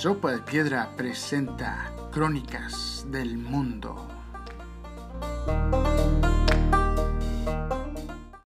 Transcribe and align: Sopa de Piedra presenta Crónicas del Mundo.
Sopa 0.00 0.30
de 0.30 0.38
Piedra 0.38 0.92
presenta 0.96 1.92
Crónicas 2.12 3.04
del 3.10 3.36
Mundo. 3.36 4.17